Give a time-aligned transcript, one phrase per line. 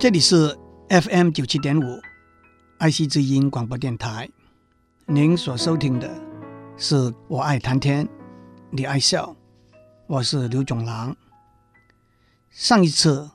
[0.00, 0.56] 这里是
[0.90, 2.00] FM 九七点五
[2.78, 4.30] 爱惜之音广播电台。
[5.06, 6.08] 您所收听的
[6.76, 8.08] 是我爱谈天，
[8.70, 9.36] 你爱笑，
[10.06, 11.16] 我是刘总郎。
[12.48, 13.32] 上一次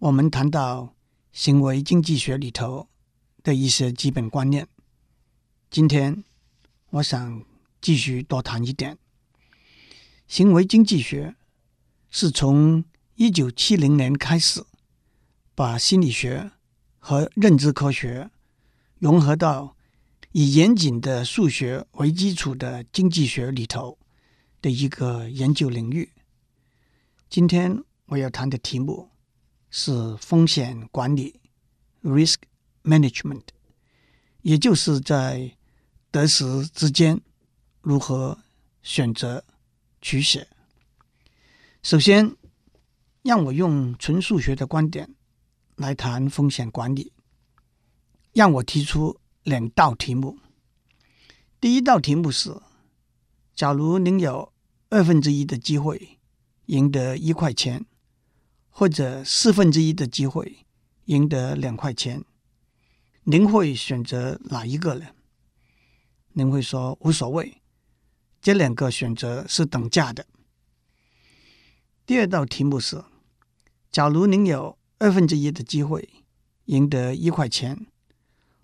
[0.00, 0.92] 我们谈到
[1.32, 2.88] 行为经济学里头
[3.42, 4.68] 的一些基本观念，
[5.70, 6.22] 今天
[6.90, 7.42] 我想
[7.80, 8.98] 继续多谈一点。
[10.28, 11.34] 行为经济学
[12.10, 12.84] 是从
[13.14, 14.62] 一九七零年开始。
[15.54, 16.50] 把心理学
[16.98, 18.30] 和认知科学
[18.98, 19.76] 融合到
[20.32, 23.98] 以严谨的数学为基础的经济学里头
[24.62, 26.10] 的一个研究领域。
[27.28, 29.10] 今天我要谈的题目
[29.70, 31.40] 是风险管理
[32.02, 32.36] （risk
[32.82, 33.44] management），
[34.40, 35.56] 也就是在
[36.10, 37.20] 得失之间
[37.80, 38.38] 如何
[38.82, 39.44] 选择
[40.00, 40.46] 取舍。
[41.82, 42.36] 首先，
[43.22, 45.14] 让我用纯数学的观点。
[45.82, 47.12] 来谈风险管理，
[48.32, 50.38] 让我提出两道题目。
[51.60, 52.56] 第一道题目是：
[53.54, 54.52] 假如您有
[54.90, 56.18] 二分之一的机会
[56.66, 57.84] 赢得一块钱，
[58.70, 60.64] 或者四分之一的机会
[61.06, 62.24] 赢得两块钱，
[63.24, 65.08] 您会选择哪一个呢？
[66.34, 67.60] 您会说无所谓，
[68.40, 70.26] 这两个选择是等价的。
[72.06, 73.04] 第二道题目是：
[73.90, 76.08] 假如您有二分之一的机会
[76.66, 77.88] 赢得一块钱，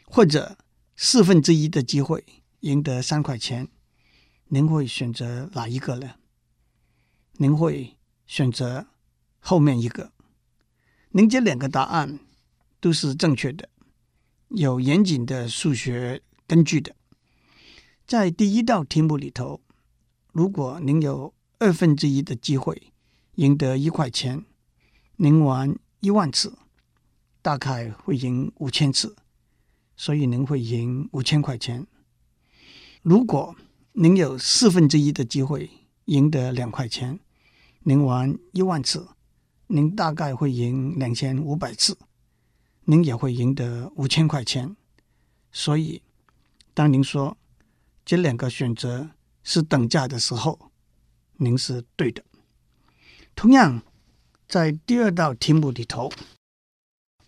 [0.04, 0.56] 或者
[0.94, 2.24] 四分之一的机会
[2.60, 3.66] 赢得三块钱，
[4.46, 6.14] 您会选择哪一个呢？
[7.38, 8.86] 您会选择
[9.40, 10.12] 后面一个。
[11.10, 12.20] 您这两个答案
[12.78, 13.68] 都是正确的，
[14.50, 16.94] 有严谨的数学根据的。
[18.06, 19.60] 在第一道题目里头，
[20.30, 22.92] 如果您有二分之一的机会
[23.34, 24.44] 赢得一块钱，
[25.16, 25.76] 您玩。
[26.00, 26.56] 一万次，
[27.42, 29.16] 大概会赢五千次，
[29.96, 31.86] 所以您会赢五千块钱。
[33.02, 33.56] 如果
[33.92, 35.68] 您有四分之一的机会
[36.04, 37.18] 赢得两块钱，
[37.80, 39.08] 您玩一万次，
[39.66, 41.98] 您大概会赢两千五百次，
[42.84, 44.76] 您也会赢得五千块钱。
[45.50, 46.02] 所以，
[46.74, 47.36] 当您说
[48.04, 49.10] 这两个选择
[49.42, 50.70] 是等价的时候，
[51.38, 52.22] 您是对的。
[53.34, 53.82] 同样。
[54.48, 56.10] 在第二道题目里头，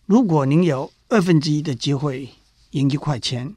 [0.07, 2.31] 如果您有二分之一的机会
[2.71, 3.55] 赢一块钱，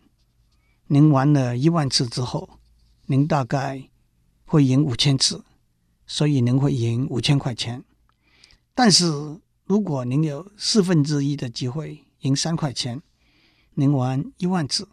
[0.87, 2.59] 您玩了一万次之后，
[3.05, 3.89] 您大概
[4.43, 5.45] 会赢五千次，
[6.05, 7.85] 所以您会赢五千块钱。
[8.75, 13.01] 但是如果您有四分之一的机会赢三块钱，
[13.75, 14.89] 您玩一万次，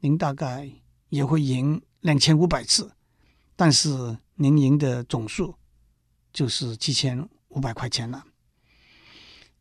[0.00, 0.68] 您大概
[1.10, 2.90] 也会赢两千五百次，
[3.54, 5.54] 但是您赢的总数
[6.32, 7.28] 就是七千
[7.58, 8.24] 五百块钱了。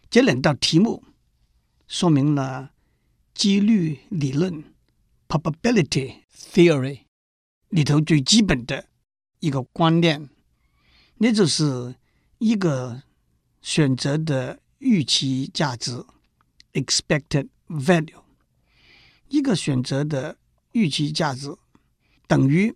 [0.08, 1.04] 这两道题目
[1.88, 2.72] 说明了
[3.34, 4.64] 几率理论
[5.28, 7.02] （probability theory）
[7.70, 8.88] 里头最基本的
[9.40, 10.30] 一个观念，
[11.16, 11.96] 那就是
[12.38, 13.02] 一个
[13.64, 16.06] 选择的预期价值
[16.74, 18.22] （expected value）。
[19.30, 20.38] 一个选择的
[20.74, 21.54] 预期价值
[22.28, 22.74] 等于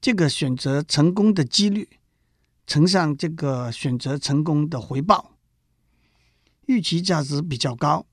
[0.00, 1.88] 这个选择成功的几率。
[2.72, 5.32] 乘上这个选择成功的回报，
[6.64, 8.06] 预期价值比较高，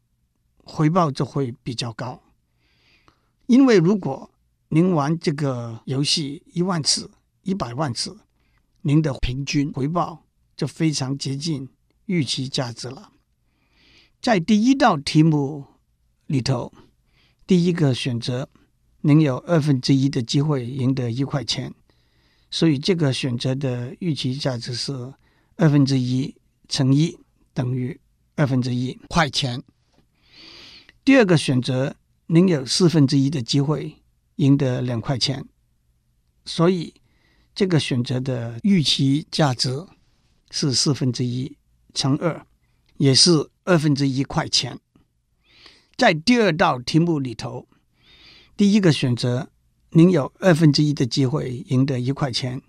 [0.66, 2.22] 回报就会比较高。
[3.46, 4.30] 因为如果
[4.68, 7.10] 您玩这个游戏一万次、
[7.44, 8.20] 一百万次，
[8.82, 10.26] 您的平均回报
[10.58, 11.70] 就非常接近
[12.08, 13.14] 预期价值了。
[14.22, 15.64] 在第一道题目
[16.26, 16.74] 里头，
[17.48, 18.50] 第一个选择，
[19.00, 21.74] 您有二分之一的机会赢得一块钱。
[22.52, 25.14] 所以这个选择的预期价值是
[25.56, 26.36] 二分之一
[26.68, 27.18] 乘一
[27.54, 28.00] 等于
[28.36, 29.62] 二分之一块钱。
[31.06, 31.96] 第二个选择，
[32.28, 33.98] 您有四分之一的机会
[34.38, 35.46] 赢得两块钱，
[36.46, 36.94] 所以
[37.54, 39.86] 这个选择的预期价值
[40.50, 41.56] 是四分之一
[41.94, 42.46] 乘二，
[42.98, 44.80] 也是二分之一块钱。
[45.96, 47.68] 在第二道题目里头，
[48.58, 49.52] 第一个选择。
[49.92, 52.62] 您有二分之一的机会赢得一块钱，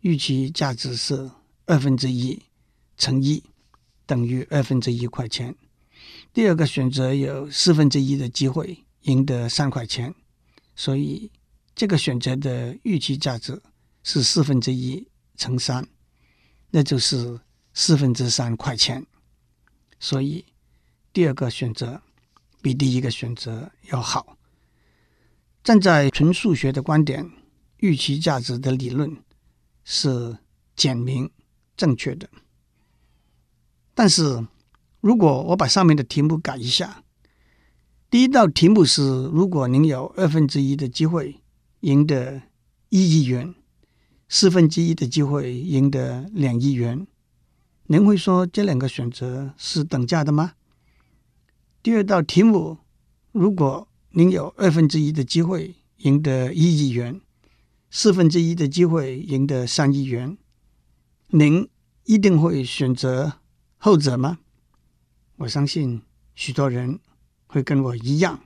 [0.00, 1.30] 预期价值是
[1.66, 2.42] 二分之一
[2.96, 3.44] 乘一
[4.06, 5.54] 等于二分之一块钱。
[6.32, 10.14] 第二个选择有四分之一的机会赢得三块钱，
[10.74, 11.30] 所以
[11.74, 13.60] 这个选择的预期价值
[14.02, 15.06] 是四分之一
[15.36, 15.86] 乘三，
[16.70, 17.38] 那就是
[17.74, 19.06] 四分之三块钱。
[20.00, 20.46] 所以
[21.12, 22.00] 第二个选择
[22.62, 24.33] 比第一个选择要好。
[25.64, 27.30] 站在纯数学的观点，
[27.78, 29.16] 预期价值的理论
[29.82, 30.36] 是
[30.76, 31.30] 简明
[31.74, 32.28] 正确的。
[33.94, 34.46] 但是，
[35.00, 37.02] 如果我把上面的题目改一下，
[38.10, 41.40] 第一道题目是：如果您有二分之一的机会
[41.80, 42.42] 赢得
[42.90, 43.54] 一亿元，
[44.28, 47.06] 四分之一的机会赢得两亿元，
[47.84, 50.52] 您会说这两个选择是等价的吗？
[51.82, 52.76] 第二道题目：
[53.32, 57.20] 如果您有二分之一的机会赢得一亿元，
[57.90, 60.38] 四分之一的机会赢得三亿元，
[61.30, 61.68] 您
[62.04, 63.40] 一定会选择
[63.76, 64.38] 后者吗？
[65.38, 66.00] 我相信
[66.36, 67.00] 许多人
[67.48, 68.44] 会跟我一样，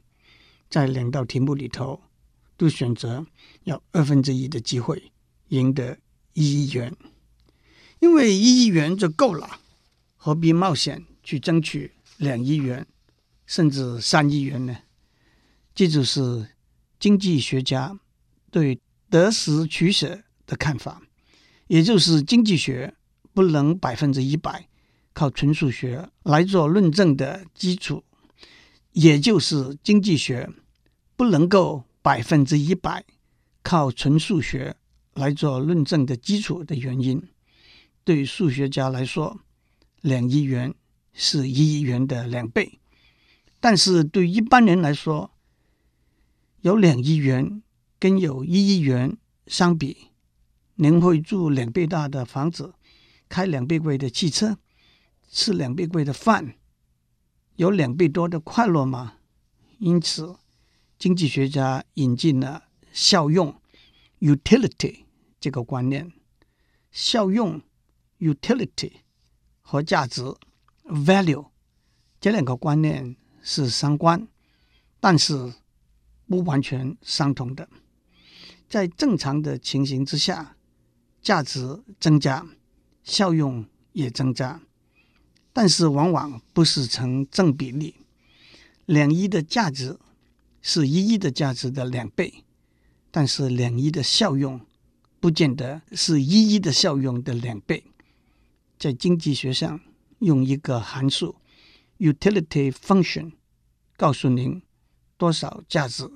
[0.70, 2.00] 在两道题目里头
[2.56, 3.26] 都选择
[3.65, 5.12] 要二分之一的机会
[5.49, 5.99] 赢得
[6.32, 6.97] 一亿元，
[8.00, 9.61] 因为一亿元就够了，
[10.17, 12.87] 何必冒险去争取两亿元
[13.44, 14.75] 甚至三亿元呢？
[15.78, 16.56] 这就是
[16.98, 18.00] 经济学家
[18.50, 21.00] 对得失取舍的看法，
[21.69, 22.96] 也就是经济学
[23.32, 24.66] 不能百分之一百。
[25.12, 28.02] 靠纯数学来做论证的基础，
[28.90, 30.50] 也就是经济学
[31.14, 33.04] 不能够百分之一百
[33.62, 34.74] 靠纯数学
[35.14, 37.22] 来做论证的基础的原因。
[38.02, 39.38] 对数学家来说，
[40.00, 40.74] 两亿元
[41.12, 42.81] 是一亿元的两倍；
[43.60, 45.31] 但是对一般人来说，
[46.62, 47.62] 有两亿元
[47.99, 49.16] 跟有一亿元
[49.46, 50.08] 相比，
[50.75, 52.75] 您会住两倍大的房子，
[53.28, 54.58] 开两倍贵的汽车？
[55.31, 56.55] 吃两倍贵的饭，
[57.56, 59.14] 有两倍多的快乐吗？
[59.78, 60.37] 因此，
[60.99, 63.60] 经济学家引进了效用
[64.20, 65.05] （utility）
[65.38, 66.12] 这个观念。
[66.90, 67.60] 效用
[68.19, 68.93] （utility）
[69.60, 70.22] 和价值
[70.87, 71.50] （value）
[72.20, 74.26] 这两个观念是相关，
[74.99, 75.52] 但是
[76.28, 77.69] 不完全相同的。
[78.69, 80.56] 在正常的情形之下，
[81.22, 82.46] 价值增加，
[83.02, 84.60] 效用也增加。
[85.52, 87.94] 但是往往不是成正比例，
[88.84, 89.98] 两亿的价值
[90.60, 92.44] 是一亿的价值的两倍，
[93.10, 94.60] 但是两亿的效用
[95.19, 97.82] 不见得是一亿的效用的两倍。
[98.78, 99.81] 在经济学上，
[100.20, 101.36] 用一个函数
[101.98, 103.32] utility function
[103.96, 104.62] 告诉您
[105.16, 106.08] 多少价值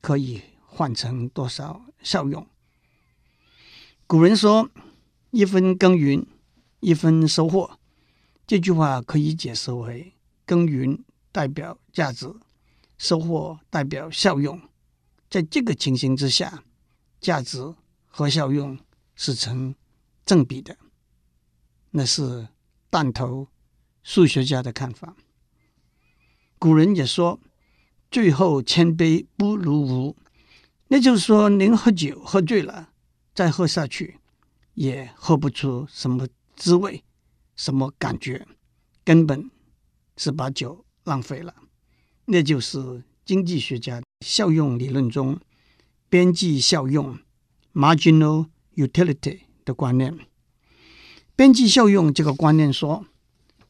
[0.00, 2.46] 可以换成多少效用。
[4.06, 4.70] 古人说
[5.30, 6.26] ：“一分耕耘，
[6.80, 7.78] 一分收获。”
[8.46, 10.14] 这句话可以解释为：
[10.46, 12.32] 耕耘代表价值，
[12.96, 14.60] 收获代表效用。
[15.28, 16.64] 在这个情形之下，
[17.20, 17.74] 价值
[18.06, 18.78] 和效用
[19.14, 19.74] 是成
[20.24, 20.76] 正比的。
[21.90, 22.48] 那是
[22.88, 23.48] 弹头
[24.02, 25.14] 数学家的看法。
[26.58, 27.38] 古人也说
[28.10, 30.16] ：“最后千杯不如无。”
[30.88, 32.90] 那就是说，您喝酒喝醉了，
[33.34, 34.16] 再喝下去
[34.74, 36.26] 也喝不出什么
[36.56, 37.04] 滋味。
[37.56, 38.46] 什么感觉？
[39.04, 39.50] 根本
[40.16, 41.54] 是把酒浪费了。
[42.26, 45.40] 那就是经济学家效用理论中
[46.08, 47.18] 边际效用
[47.74, 48.46] （marginal
[48.76, 50.16] utility） 的观念。
[51.34, 53.06] 边际效用这个观念说，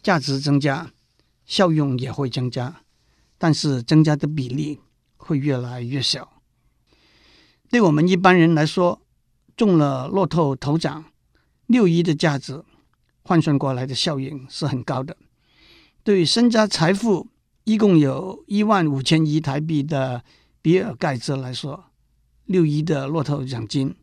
[0.03, 0.93] 价值增加，
[1.47, 2.83] 效用也会增加，
[3.39, 4.81] 但是增加的比例
[5.17, 6.43] 会越来越小。
[7.71, 9.01] 对我们一般人来说，
[9.57, 11.05] 中了乐透头奖
[11.67, 12.65] 六亿的价值。
[13.23, 15.15] 换算过来的效应是很高的。
[16.03, 17.29] 对身家财富
[17.65, 20.25] 一共有一万五千亿台币的
[20.63, 21.91] 比尔盖茨来说，
[22.47, 23.95] 六亿的乐透奖金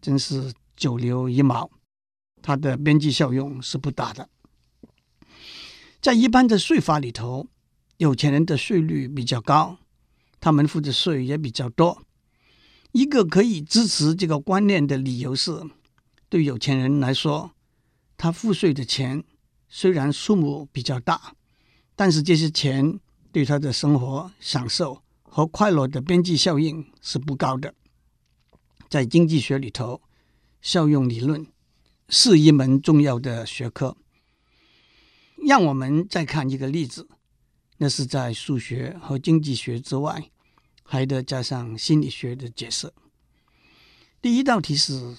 [0.00, 1.70] 真是九牛一毛，
[2.40, 4.30] 它的边际效用是不大的。
[6.00, 7.46] 在一般的税法里头，
[7.98, 9.78] 有钱人的税率比较高，
[10.40, 12.02] 他们付的税也比较多。
[12.92, 15.62] 一个可以支持这个观念的理由是，
[16.28, 17.52] 对有钱人来说。
[18.16, 19.24] 他付税的钱
[19.68, 21.34] 虽然数目比较大，
[21.96, 23.00] 但是这些钱
[23.32, 27.74] 对他的生活享受和快乐的边际效应是不高的。
[28.88, 30.00] 在经济学里头，
[30.62, 31.44] 效用理论
[32.08, 33.96] 是一门重要的学科。
[35.36, 37.08] 让我们再看一个例子，
[37.84, 40.30] 那是在数学和经济学之外，
[40.84, 42.90] 还得加上心理学的解释。
[44.22, 45.14] 第一道题是：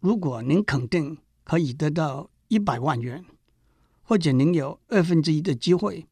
[0.00, 2.30] 如果您肯定可以得到。
[2.48, 3.26] 一百万元，
[4.02, 6.06] 或者您有二分之一的机会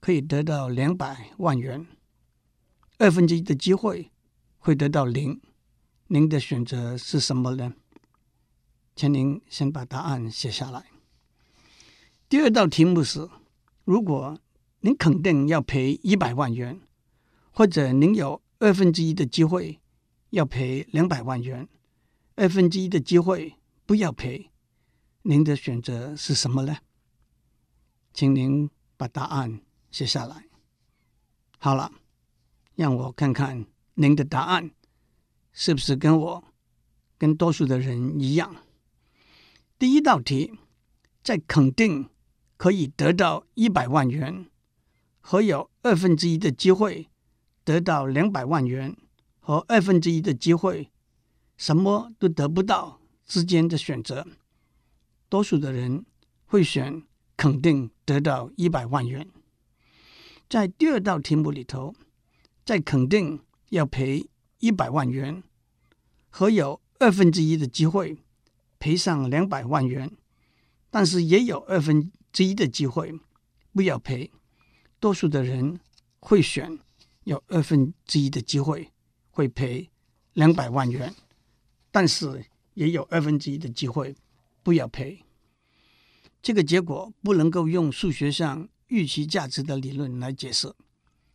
[0.00, 1.86] 可以得到两百万元，
[2.98, 4.12] 二分之一的机会
[4.58, 5.40] 会得到零，
[6.08, 7.72] 您的选择是什么呢？
[8.94, 10.84] 请您先把答案写下来。
[12.28, 13.26] 第二道题目是：
[13.84, 14.38] 如果
[14.80, 16.80] 您肯定要赔一百万元，
[17.50, 19.80] 或者您有二分之一的机会
[20.30, 21.68] 要赔两百万元，
[22.36, 24.50] 二分之一的机会不要赔。
[25.22, 26.76] 您的选择是什么呢？
[28.14, 30.46] 请您把答案写下来。
[31.58, 31.92] 好了，
[32.76, 34.70] 让我看看您的答案
[35.52, 36.44] 是不是跟我、
[37.18, 38.54] 跟多数的人一样。
[39.76, 40.52] 第一道题，
[41.22, 42.08] 在肯定
[42.56, 44.46] 可以得到一百万元
[45.30, 47.06] 和有二分之一的机会
[47.62, 48.96] 得到两百万元
[49.40, 50.90] 和二分之一的机会
[51.54, 54.26] 什么都得不到之间的选择，
[55.28, 56.06] 多数的人
[56.46, 57.02] 会选
[57.36, 59.28] 肯定得到一百万元。
[60.48, 61.94] 在第二道题目里头，
[62.64, 64.30] 在肯定要赔
[64.60, 65.42] 一百万元
[66.30, 68.16] 和有二分之一的机会。
[68.78, 70.10] 赔上两百万元，
[70.88, 73.12] 但是也有二分之一的机会
[73.74, 74.30] 不要赔。
[75.00, 75.78] 多数的人
[76.20, 76.78] 会选
[77.24, 78.90] 有二分之一的机会
[79.30, 79.88] 会赔
[80.32, 81.14] 两百万元，
[81.90, 84.14] 但是也有二分之一的机会
[84.62, 85.22] 不要赔。
[86.40, 90.72] 这个结果不能够用数学上预期价值的理论来解释，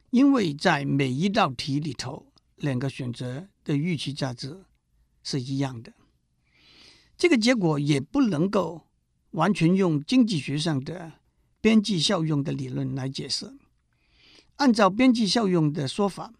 [0.09, 4.63] 因为在每一道题里头，两个选择的预期价值
[5.21, 5.93] 是一样的。
[7.17, 8.87] 这个结果也不能够
[9.31, 11.13] 完全用经济学上的
[11.63, 13.55] 边际效用的理论来解释。
[14.57, 16.33] 按照边际效用的说法，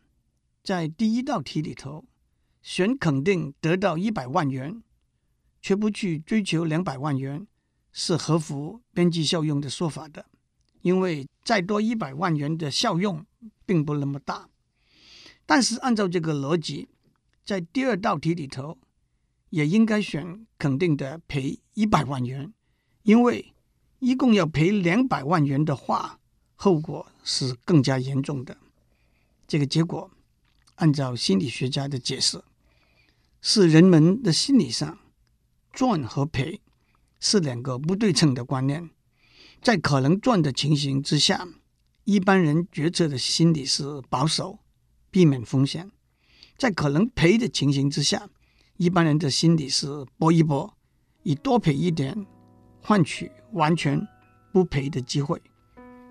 [0.61, 2.03] 在第一道题里头，
[2.61, 4.83] 选肯定得到一百万元，
[5.61, 7.47] 却不去追求两百万元，
[7.93, 10.25] 是合乎边际效用的说法的。
[10.81, 13.25] 因为再多一百万元的效用
[13.65, 14.49] 并不那么大。
[15.45, 16.89] 但是按照这个逻辑，
[17.45, 18.77] 在第二道题里头，
[19.51, 22.53] 也应该选肯定的赔一百万元，
[23.03, 23.52] 因为
[24.03, 26.19] 一共要赔两百万元的话，
[26.55, 28.57] 后果是更加严重的。
[29.47, 30.11] 这个结果，
[30.75, 32.43] 按照心理学家的解释，
[33.39, 34.99] 是人们的心理上
[35.71, 36.59] 赚和赔
[37.21, 38.89] 是两个不对称的观念。
[39.61, 41.47] 在可能赚的情形之下，
[42.03, 44.59] 一般人决策的心理是保守，
[45.09, 45.87] 避免风险；
[46.57, 48.29] 在可能赔的情形之下，
[48.75, 50.75] 一般人的心理是搏一搏，
[51.23, 52.25] 以多赔一点
[52.83, 53.99] 换取完全
[54.51, 55.41] 不赔的机会。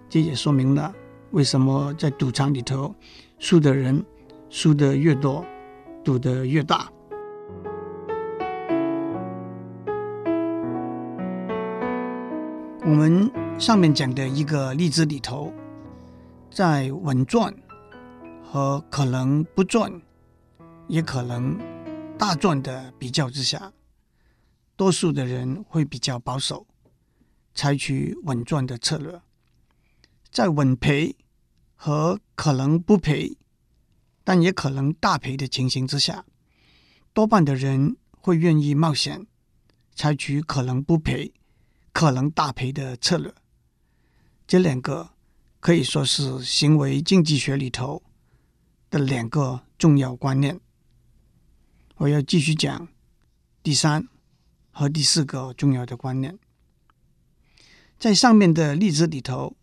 [0.08, 0.92] 这也说明了
[1.30, 2.94] 为什么在赌场里头，
[3.38, 4.02] 输的人
[4.48, 5.44] 输的越多，
[6.02, 6.90] 赌的越大。
[12.84, 15.52] 我们上面讲的一个例子里头，
[16.50, 17.54] 在稳赚
[18.42, 19.92] 和可能不赚，
[20.88, 21.56] 也可能。
[22.18, 23.72] 大赚的比较之下，
[24.82, 26.66] 多数的人会比较保守，
[27.54, 29.22] 采取稳赚的策略。
[30.32, 31.14] 在稳赔
[31.76, 33.38] 和可能不赔，
[34.24, 36.24] 但也可能大赔的情形之下，
[37.12, 39.24] 多半的人会愿意冒险，
[39.94, 41.32] 采取可能不赔、
[41.92, 43.32] 可能大赔的策略。
[44.48, 45.10] 这两个
[45.60, 48.02] 可以说是行为经济学里头
[48.90, 50.60] 的两个重要观念。
[51.98, 52.88] 我要继续讲
[53.62, 54.08] 第三
[54.72, 56.36] 和第四个重要的观念。
[57.98, 59.56] 在上面的例子里头，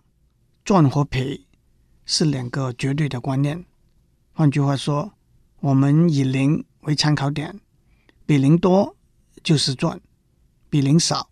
[0.64, 1.46] 赚和赔
[2.06, 3.66] 是两个绝对的观念。
[4.32, 5.12] 换句话说，
[5.60, 7.60] 我们以零为参考点，
[8.26, 8.96] 比零多
[9.44, 10.00] 就是赚，
[10.70, 11.30] 比零少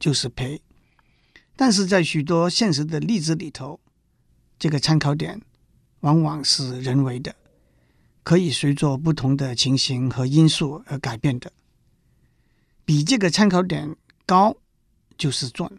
[0.00, 0.60] 就是赔。
[1.54, 3.78] 但是在许多现实的例子里头，
[4.58, 5.40] 这个参考点
[6.00, 7.36] 往往是人为的。
[8.24, 11.50] 可以随着不同的情形和因素而改变的。
[12.88, 14.56] 比这个参考点高
[15.18, 15.70] 就是赚，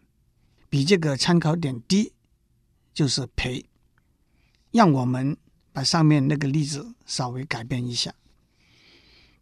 [0.69, 2.13] 比这个参考点低
[2.93, 3.65] 就是赔。
[4.69, 5.35] 让我们
[5.73, 8.13] 把上面那个例子稍微改变一下。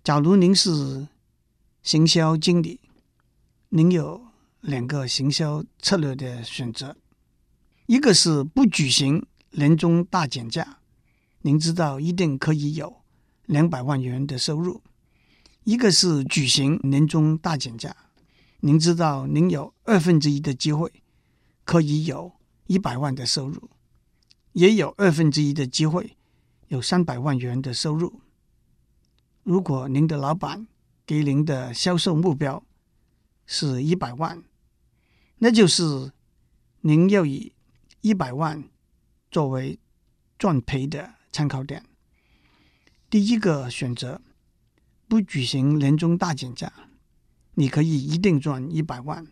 [0.02, 1.10] 假如您是
[1.84, 2.80] 行销经理，
[3.68, 4.26] 您有
[4.62, 6.96] 两个行销策略的选择：
[7.88, 10.80] 一个是不举行年终大减价。
[11.42, 13.02] 您知道一定可以有
[13.46, 14.82] 两百万元的收入。
[15.68, 17.94] 一个是举行年终大减价，
[18.62, 20.90] 您知道您有二分之一的机会
[21.66, 22.32] 可以有
[22.68, 23.70] 一百万的收入，
[24.54, 26.16] 也有二分之一的机会
[26.70, 28.22] 有三百万元的收入。
[29.44, 30.68] 如果您的老板
[31.06, 32.64] 给您的销售目标
[33.46, 34.42] 是一百万，
[35.40, 36.14] 那就是
[36.80, 37.52] 您要以
[38.00, 38.64] 一百万
[39.30, 39.78] 作为
[40.40, 41.84] 赚赔的参考点。
[43.10, 44.22] 第一个选择
[45.08, 46.72] 不举行年终大减价，
[47.54, 49.26] 你可以一定赚一百万。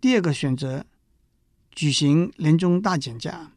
[0.00, 0.86] 第二个选择
[1.72, 3.52] 举行年终大减价，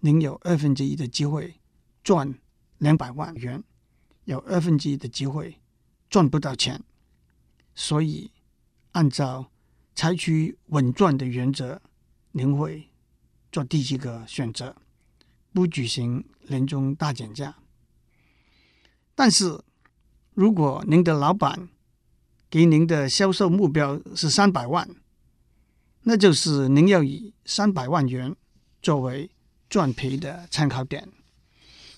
[0.00, 1.60] 您有二分之一的机会
[2.02, 2.38] 赚
[2.78, 3.62] 两百万元，
[4.24, 5.60] 有二分之一的机会
[6.10, 6.82] 赚不到钱。
[7.76, 8.32] 所以，
[8.92, 9.50] 按照
[9.94, 11.80] 采取稳赚的原则，
[12.32, 12.90] 您会
[13.52, 14.76] 做第一个选择，
[15.52, 17.58] 不举行年终大减价。
[19.14, 19.62] 但是，
[20.34, 21.68] 如果您的老板
[22.50, 24.88] 给您的销售目标是三百万，
[26.02, 28.34] 那就是您要以三百万元
[28.82, 29.30] 作为
[29.68, 31.08] 赚赔的参考点。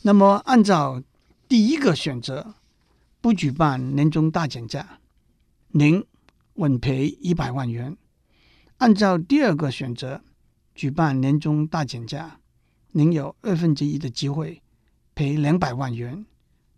[0.02, 1.02] 那么，按照
[1.48, 2.54] 第一个选择，
[3.22, 5.00] 不举办年终大减价，
[5.68, 6.04] 您
[6.54, 7.96] 稳赔一百万元；
[8.76, 10.22] 按照第二个选择，
[10.74, 12.40] 举办年终大减价，
[12.92, 14.62] 您有二分之一的机会
[15.14, 16.26] 赔两百万元。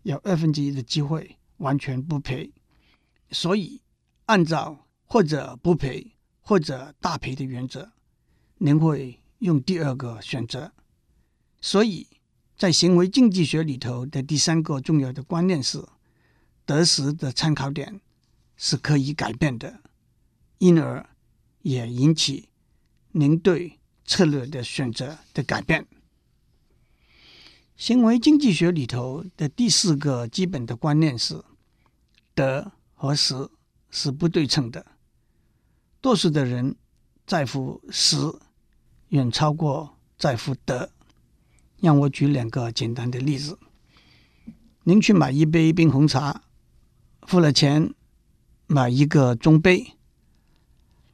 [0.03, 2.51] 有二分之一的机会完全不赔，
[3.31, 3.81] 所以
[4.25, 7.91] 按照或者不赔或者大赔的原则，
[8.57, 10.73] 您会用第二个选择。
[11.61, 12.07] 所以
[12.57, 15.81] 在行为经济学里头的第三个重要的观念是，
[16.65, 18.01] 得失的参考点
[18.57, 19.81] 是可以改变的，
[20.57, 21.09] 因而
[21.61, 22.49] 也引起
[23.11, 25.87] 您对策略的选择的改变。
[27.79, 31.41] 行为经济学里头的第四个基本的观念是，
[32.35, 33.49] 得和失
[33.89, 34.85] 是不对称的。
[36.01, 36.75] 多数的人
[37.25, 38.17] 在乎失，
[39.07, 40.91] 远超过在乎得。
[41.79, 43.57] 让我举两个简单的例子：
[44.83, 46.41] 您去买一杯冰红茶，
[47.21, 47.93] 付了钱
[48.67, 49.93] 买一个中杯，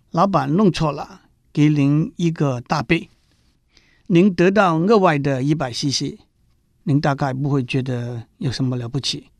[0.09, 3.11] 老板弄错了，给您一个大杯，
[4.07, 6.24] 您得到额外的一百 CC。
[6.87, 9.31] 您大概不会觉得有什么了不起，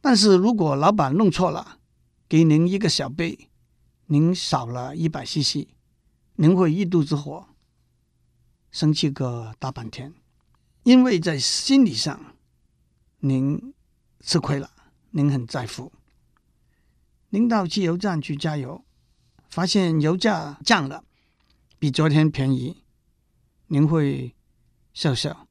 [0.00, 1.78] 但是如果老板弄错了，
[2.28, 3.50] 给您一个小杯，
[4.06, 5.66] 您少了一百 CC，
[6.36, 7.48] 您会一肚子火，
[8.70, 10.14] 生气个大半天，
[10.84, 12.36] 因为在心理上，
[13.18, 13.74] 您
[14.20, 14.70] 吃亏了，
[15.10, 15.90] 您很在乎。
[17.30, 18.84] 您到汽油站去加油，
[19.50, 21.02] 发现油价降了，
[21.80, 22.84] 比昨天便宜，
[23.66, 24.36] 您会
[24.94, 25.48] 笑笑。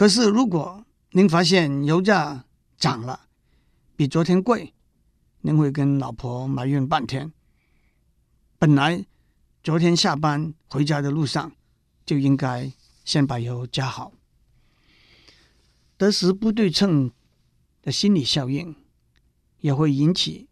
[0.00, 2.46] 可是，如果您发现油价
[2.78, 3.28] 涨了，
[3.96, 4.72] 比昨天贵，
[5.42, 7.30] 您会跟老婆埋怨半天。
[8.58, 9.04] 本来
[9.62, 11.52] 昨天下班回家的路上
[12.06, 12.72] 就应该
[13.04, 14.14] 先把油加好。
[15.98, 17.12] 得失不对称
[17.82, 18.74] 的心理效应，
[19.58, 20.48] 也会引起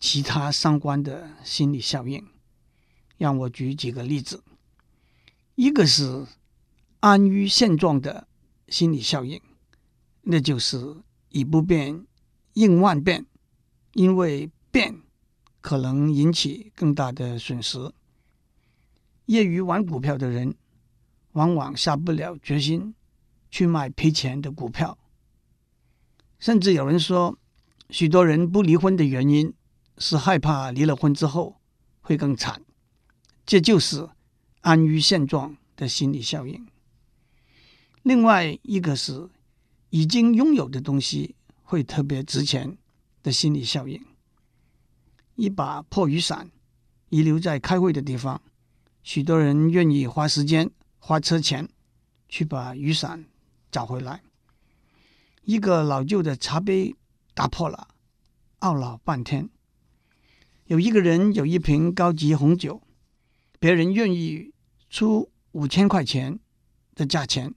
[0.00, 2.26] 其他相关的心理效应。
[3.16, 4.42] 让我举几个例子，
[5.54, 6.26] 一个是
[6.98, 8.26] 安于现状的。
[8.68, 9.40] 心理效应，
[10.22, 10.96] 那就是
[11.30, 12.06] 以不变
[12.54, 13.26] 应万变，
[13.94, 15.00] 因为变
[15.60, 17.92] 可能引起更大的损失。
[19.26, 20.54] 业余玩股票的人，
[21.32, 22.94] 往往下不了决心
[23.50, 24.98] 去卖赔钱的股票，
[26.38, 27.38] 甚至有人说，
[27.90, 29.52] 许多人不离婚的原因
[29.98, 31.60] 是害怕离了婚之后
[32.00, 32.62] 会更惨。
[33.44, 34.08] 这就是
[34.60, 36.66] 安于现状的心理效应。
[38.02, 39.28] 另外一个是
[39.90, 42.78] 已经拥有的东西会特别值钱
[43.22, 44.02] 的心理效应。
[45.34, 46.50] 一把破雨伞
[47.10, 48.40] 遗留在开会的地方，
[49.02, 51.68] 许多人愿意花时间、花车钱
[52.28, 53.24] 去把雨伞
[53.70, 54.22] 找回来。
[55.44, 56.94] 一个老旧的茶杯
[57.34, 57.88] 打破了，
[58.60, 59.48] 懊恼半天。
[60.66, 62.82] 有一个人有一瓶高级红酒，
[63.58, 64.52] 别人愿意
[64.90, 66.38] 出五千块钱
[66.94, 67.54] 的价钱。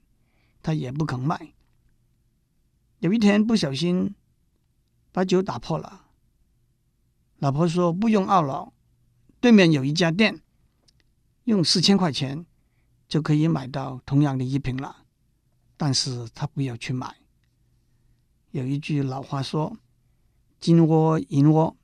[0.62, 1.54] 他也不肯卖。
[3.00, 4.14] 有一天不小心
[5.10, 6.06] 把酒打破了，
[7.38, 8.72] 老婆说不用懊恼，
[9.40, 10.40] 对面有一家店，
[11.44, 12.46] 用四千块钱
[13.08, 15.04] 就可以买到同样的一瓶了。
[15.76, 17.16] 但是他不要去买。
[18.52, 19.76] 有一句老话说
[20.60, 21.76] ：“金窝银窝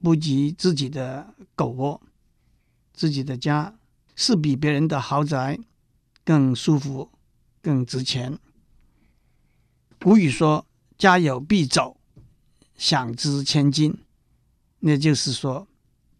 [0.00, 2.02] 不及自己的狗窝。”
[2.92, 3.76] 自己的家
[4.16, 5.58] 是比别人的豪宅
[6.24, 7.10] 更舒服。
[7.64, 8.38] 更值钱。
[9.98, 10.66] 古语说
[10.98, 11.96] ：“家有敝帚，
[12.76, 13.96] 响值千金。”
[14.80, 15.66] 那就是说，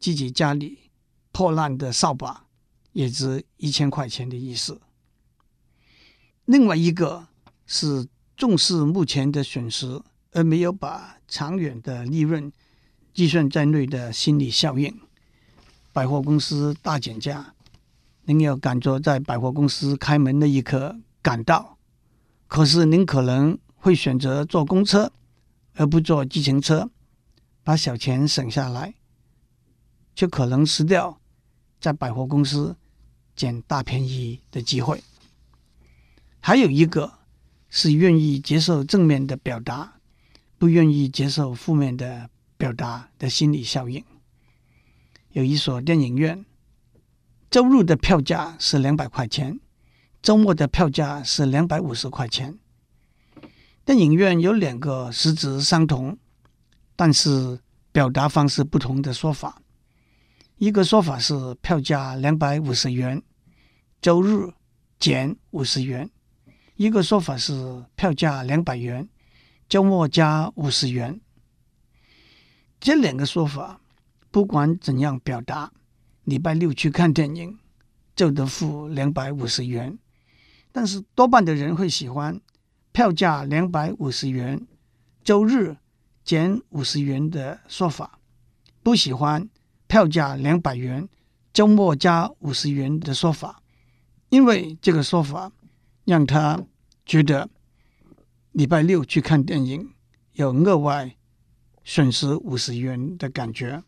[0.01, 0.91] 自己家里
[1.33, 2.47] 破烂的扫把
[2.93, 4.81] 也值一千块钱的意思。
[6.47, 7.29] 另外一个
[7.67, 10.01] 是重视目前的损失，
[10.33, 12.51] 而没有把长远的利润
[13.13, 14.99] 计算在内的心理效应。
[15.93, 17.55] 百货公司大减价，
[18.23, 20.99] 您要感觉在百货公司开门那一刻。
[21.25, 21.79] 赶到，
[22.49, 25.11] 可是您可能会选择坐公车，
[25.73, 26.91] 而不坐计程车，
[27.63, 28.93] 把小钱省下来，
[30.15, 31.19] 却可能失掉
[31.81, 32.77] 在百货公司
[33.35, 35.03] 捡大便宜的机会。
[36.41, 37.21] 还有一个
[37.71, 39.95] 是愿意接受正面的表达，
[40.59, 44.05] 不愿意接受负面的表达的心理效应。
[45.31, 46.45] 有一所电影院，
[47.51, 49.59] 周日的票价是两百块钱。
[50.25, 52.59] 周末的票价是两百五十块钱。
[53.85, 56.17] 电影院有两个实质相同，
[56.97, 57.61] 但是
[57.93, 59.61] 表达方式不同的说法。
[60.57, 63.23] 一个说法是票价两百五十元，
[64.01, 64.51] 周日
[64.99, 66.09] 减五十元；
[66.77, 69.07] 一个说法是票价两百元，
[69.69, 71.21] 周末加五十元。
[72.81, 73.79] 这两个说法
[74.31, 75.71] 不管怎样表达，
[76.23, 77.59] 礼拜六去看电影
[78.17, 79.99] 就得付两百五十元，
[80.75, 82.39] 但是多半的人会喜欢。
[82.93, 84.69] 票价两百五十元，
[85.25, 85.77] 周日
[86.25, 88.21] 减五十元的说法，
[88.85, 89.51] 不喜欢
[89.89, 91.09] 票价两百元，
[91.53, 93.61] 周末加五十元的说法，
[94.29, 95.51] 因为这个说法
[96.05, 96.63] 让他
[97.05, 97.51] 觉得
[98.53, 99.91] 礼拜六去看电影
[100.35, 101.17] 有额外
[101.83, 103.83] 损失五十元的感觉。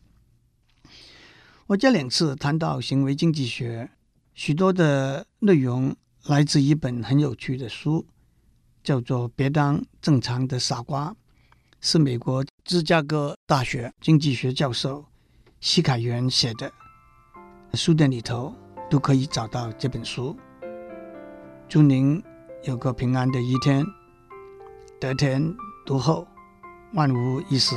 [1.67, 3.89] 我这两次谈到行为经济学，
[4.33, 5.95] 许多的内容
[6.27, 8.05] 来自一本很有趣的书。
[8.83, 11.13] 叫做“别当正常的傻瓜”，
[11.81, 15.03] 是美国芝加哥大学经济学教授
[15.59, 16.71] 西凯元写的。
[17.73, 18.55] 书店里头
[18.89, 20.37] 都可以找到这本书。
[21.67, 22.23] 祝您
[22.63, 23.85] 有个平安的一天，
[25.01, 25.53] 得天
[25.85, 26.25] 独厚，
[26.93, 27.75] 万无一失。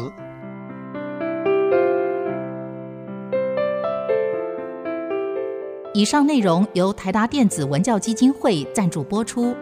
[5.93, 9.57] 以上内容由台达电子文教基金会赞助播出。